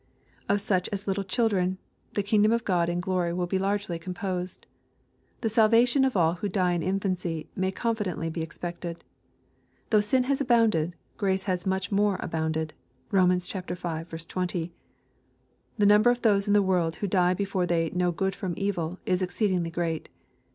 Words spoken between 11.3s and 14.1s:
has much more abounded. (Rom. V.